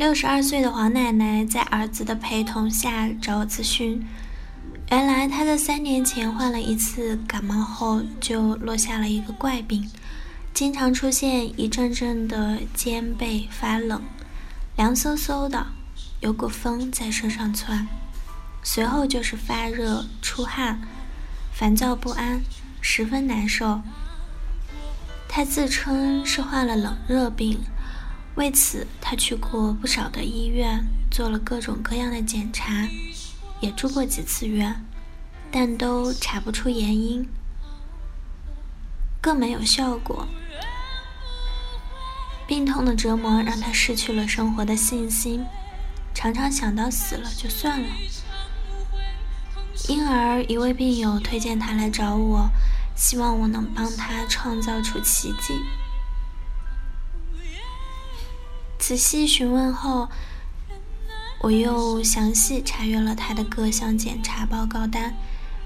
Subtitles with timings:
[0.00, 4.02] 六十二岁的黄奶奶在儿子的陪同下找我咨询。
[4.88, 9.86] 原来她在三年前患了一次感冒后，就落下了一个怪病，
[10.54, 14.00] 经常出现一阵阵的肩背发冷，
[14.74, 15.66] 凉飕飕的，
[16.20, 17.86] 有股风在身上窜，
[18.62, 20.80] 随后就是发热、出汗、
[21.52, 22.40] 烦躁不安，
[22.80, 23.82] 十分难受。
[25.28, 27.60] 她自称是患了冷热病。
[28.36, 32.88] 为此，他去过不少的医院，做了各种各样的检查，
[33.60, 34.84] 也住过几次院，
[35.50, 37.28] 但都查不出原因，
[39.20, 40.26] 更没有效果。
[42.46, 45.44] 病痛的折磨让他失去了生活的信心，
[46.14, 47.88] 常常想到死了就算了。
[49.88, 52.48] 因而，一位病友推荐他来找我，
[52.96, 55.54] 希望我能帮他创造出奇迹。
[58.90, 60.08] 仔细询问后，
[61.42, 65.14] 我又详细查阅了他的各项检查报告单，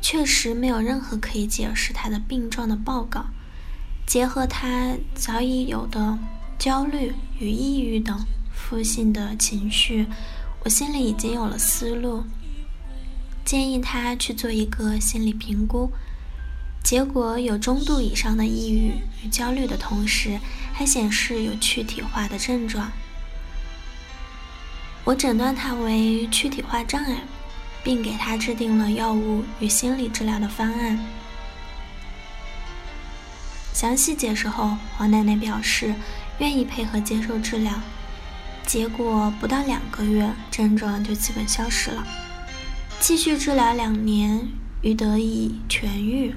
[0.00, 3.24] 确实没有任何可以解释他的病状的报告。
[4.06, 6.16] 结合他早已有的
[6.60, 8.24] 焦虑与抑郁等
[8.54, 10.06] 负性的情绪，
[10.62, 12.22] 我心里已经有了思路，
[13.44, 15.90] 建议他去做一个心理评估。
[16.84, 18.92] 结果有中度以上的抑郁
[19.24, 20.38] 与焦虑的同时，
[20.72, 22.92] 还显示有躯体化的症状。
[25.08, 27.22] 我诊断他为躯体化障碍，
[27.82, 31.02] 并给他制定了药物与心理治疗的方案。
[33.72, 35.94] 详细解释后，黄奶奶表示
[36.40, 37.72] 愿意配合接受治疗。
[38.66, 42.06] 结果不到两个月，症状就基本消失了。
[43.00, 44.46] 继续治疗两年，
[44.82, 46.34] 于得以痊愈。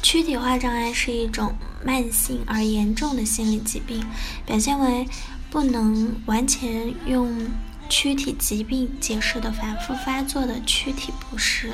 [0.00, 1.52] 躯体化障碍是一种
[1.84, 4.04] 慢性而严重的心理疾病，
[4.46, 5.06] 表现为
[5.50, 7.46] 不能完全用
[7.88, 11.72] 躯体疾病解释的反复发作的躯体不适，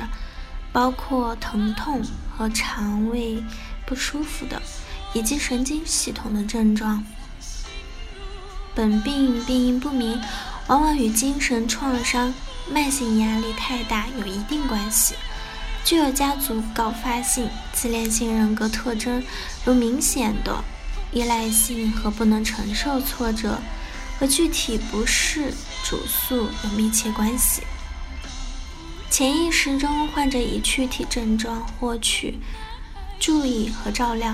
[0.73, 2.01] 包括疼痛
[2.37, 3.41] 和肠胃
[3.85, 4.61] 不舒服的，
[5.13, 7.03] 以及神经系统的症状。
[8.75, 10.19] 本病病因不明，
[10.67, 12.33] 往往与精神创伤、
[12.71, 15.15] 慢性压力太大有一定关系。
[15.83, 19.21] 具有家族高发性自恋性人格特征，
[19.65, 20.63] 如明显的
[21.11, 23.59] 依赖性和不能承受挫折，
[24.19, 25.53] 和具体不适
[25.83, 27.63] 主诉有密切关系。
[29.09, 32.39] 潜意识中，患者以躯体症状获取
[33.19, 34.33] 注意和照料，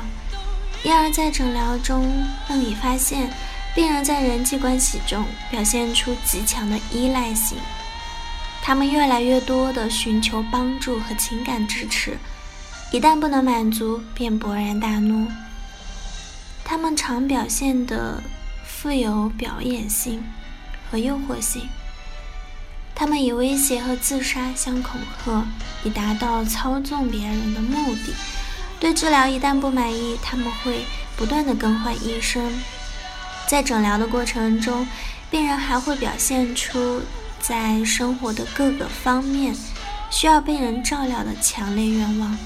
[0.84, 3.34] 因而，在诊疗中更已发现，
[3.74, 7.58] 病人在人际关系中表现出极强的依赖性。
[8.68, 12.18] 他们越来越多地寻求帮助和情感支持，
[12.92, 15.26] 一旦不能满足，便勃然大怒。
[16.66, 18.22] 他们常表现的
[18.66, 20.22] 富有表演性
[20.92, 21.62] 和诱惑性，
[22.94, 25.48] 他们以威胁和自杀相恐吓，
[25.86, 28.14] 以达到操纵别人的目的。
[28.82, 30.84] 对治疗一旦不满意，他们会
[31.16, 32.52] 不断地更换医生。
[33.48, 34.86] 在诊疗的过程中，
[35.32, 37.02] 病人还会表现出。
[37.40, 39.56] 在生活的各个方面
[40.10, 42.38] 需要被人照料的强烈愿望，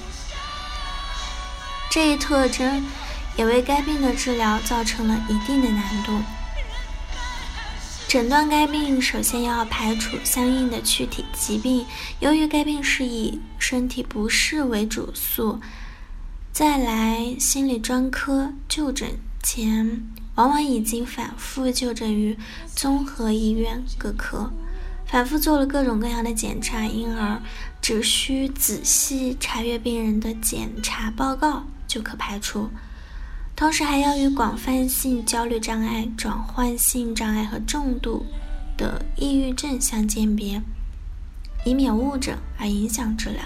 [1.90, 2.86] 这一特征
[3.36, 6.20] 也为该病的治疗造成了一定的难度。
[8.08, 11.86] 诊断该病首先要排除相应的躯体疾病，
[12.20, 15.60] 由于该病是以身体不适为主诉，
[16.52, 19.12] 再来心理专科就诊
[19.42, 20.04] 前，
[20.36, 22.38] 往往已经反复就诊于
[22.76, 24.52] 综合医院各科。
[25.12, 27.38] 反复做了各种各样的检查，因而
[27.82, 32.70] 只需仔细查阅病人的检查报告就可排除。
[33.54, 38.26] 同时还要与广泛性焦虑障碍、转换性障碍和重度
[38.78, 40.62] 的抑郁症相鉴别，
[41.66, 43.42] 以免误诊而影响治疗。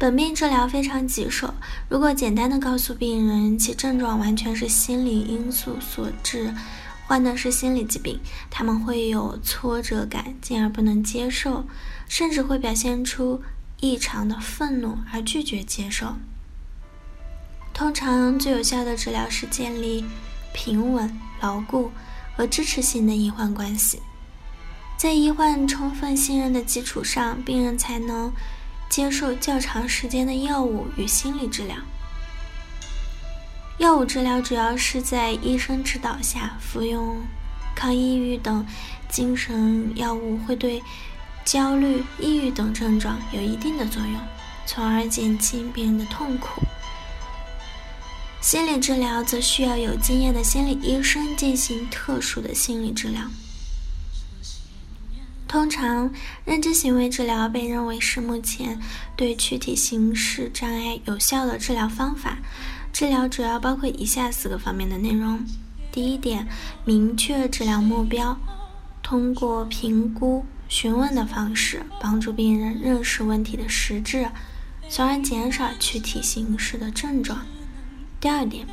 [0.00, 1.54] 本病治疗非常棘手，
[1.88, 6.52] 如果简单的告诉病人其症状完全是心理因素所致。
[7.06, 8.20] 患的是心理疾病，
[8.50, 11.66] 他们会有挫折感，进而不能接受，
[12.08, 13.42] 甚至会表现出
[13.80, 16.16] 异常的愤怒而拒绝接受。
[17.72, 20.04] 通常最有效的治疗是建立
[20.52, 21.90] 平稳、牢固
[22.36, 24.00] 和支持性的医患关系。
[24.96, 28.32] 在医患充分信任的基础上，病人才能
[28.88, 31.76] 接受较长时间的药物与心理治疗。
[33.84, 37.22] 药物治疗主要是在医生指导下服用，
[37.74, 38.64] 抗抑郁等
[39.10, 40.82] 精神药物会对
[41.44, 44.18] 焦虑、抑郁等症状有一定的作用，
[44.64, 46.62] 从而减轻病人的痛苦。
[48.40, 53.20] 心理治疗则需要有经验的心理医生进行特殊的心理治疗。
[55.46, 56.10] 通常，
[56.46, 58.80] 认知行为治疗被认为是目前
[59.14, 62.38] 对躯体形式障碍有效的治疗方法。
[62.94, 65.44] 治疗主要包括以下四个方面的内容：
[65.90, 66.46] 第一点，
[66.84, 68.38] 明确治疗目标，
[69.02, 74.28] 通过评估、询问的方式，帮助病人认识问题的实质，
[74.88, 77.44] 从而减少躯体形式的症状。
[78.20, 78.64] 第二点，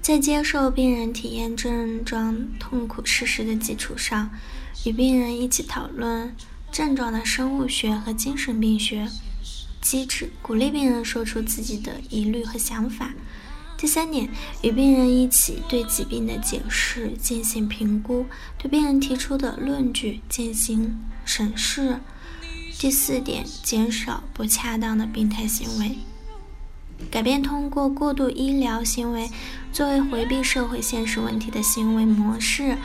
[0.00, 4.30] 在接受病人体验症状痛苦事实的基础上，
[4.86, 6.32] 与病人一起讨论
[6.70, 9.08] 症状的生物学和精神病学。
[9.82, 13.12] 机制鼓励病人说出自己的疑虑和想法。
[13.76, 14.28] 第三点，
[14.62, 18.24] 与病人一起对疾病的解释进行评估，
[18.56, 21.98] 对病人提出的论据进行审视。
[22.78, 25.98] 第四点，减少不恰当的病态行为，
[27.10, 29.28] 改变通过过度医疗行为
[29.72, 32.78] 作为回避社会现实问题的行为模式。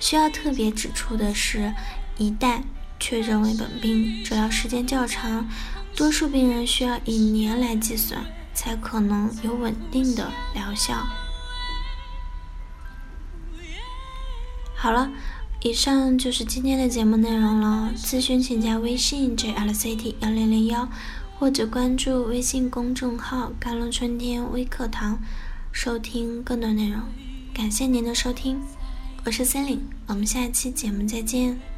[0.00, 1.72] 需要特别指出的是，
[2.18, 2.62] 一旦
[2.98, 5.48] 确诊为本病，治疗时间较长。
[5.94, 8.24] 多数病人需要以年来计算，
[8.54, 10.94] 才可能有稳定的疗效。
[14.74, 15.10] 好了，
[15.62, 17.92] 以上就是今天的节目内容了。
[17.96, 20.88] 咨询请加微信 jlct 幺零零幺，
[21.38, 25.20] 或者关注微信公众号“甘露春天微课堂”，
[25.70, 27.00] 收听更多内容。
[27.54, 28.60] 感谢您的收听，
[29.24, 31.71] 我是森林，我们下期节目再见。